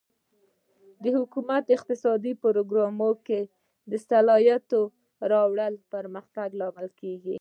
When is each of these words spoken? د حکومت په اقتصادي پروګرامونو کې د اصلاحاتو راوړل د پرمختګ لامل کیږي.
د 1.03 1.05
حکومت 1.17 1.61
په 1.67 1.71
اقتصادي 1.77 2.33
پروګرامونو 2.43 3.21
کې 3.25 3.39
د 3.89 3.91
اصلاحاتو 3.99 4.81
راوړل 5.31 5.73
د 5.77 5.83
پرمختګ 5.95 6.49
لامل 6.59 6.87
کیږي. 6.99 7.29